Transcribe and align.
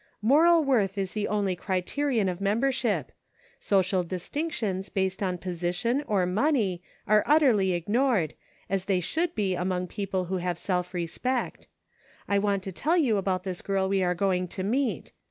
Moral 0.23 0.63
worth 0.63 0.97
is 0.97 1.13
the 1.13 1.27
only 1.27 1.55
criterion 1.55 2.27
of 2.27 2.41
membership; 2.41 3.11
social 3.59 4.03
distinctions 4.03 4.89
based 4.89 5.21
on 5.21 5.37
position, 5.37 6.01
or 6.07 6.25
money, 6.25 6.81
are 7.05 7.21
utterly 7.27 7.73
ignored, 7.73 8.33
as 8.67 8.85
they 8.85 8.99
should 8.99 9.35
be 9.35 9.53
among 9.53 9.85
people 9.85 10.25
who 10.25 10.37
have 10.37 10.57
self 10.57 10.95
respect. 10.95 11.67
I 12.27 12.39
want 12.39 12.63
to 12.63 12.71
tell 12.71 12.97
you 12.97 13.17
about 13.17 13.43
this 13.43 13.61
girl 13.61 13.87
we 13.87 14.01
are 14.01 14.15
going 14.15 14.47
to 14.47 14.63
meet. 14.63 15.11